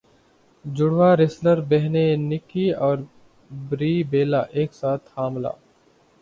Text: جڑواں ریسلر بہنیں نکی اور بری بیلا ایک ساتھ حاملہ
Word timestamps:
جڑواں 0.65 1.15
ریسلر 1.17 1.57
بہنیں 1.69 2.15
نکی 2.19 2.67
اور 2.85 2.97
بری 3.51 3.93
بیلا 4.11 4.41
ایک 4.51 4.73
ساتھ 4.73 5.09
حاملہ 5.15 5.51